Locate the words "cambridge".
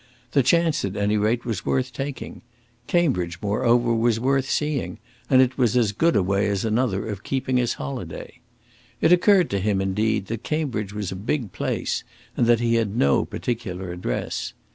2.87-3.37, 10.41-10.91